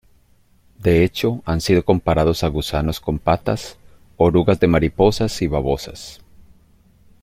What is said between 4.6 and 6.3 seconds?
mariposas y babosas.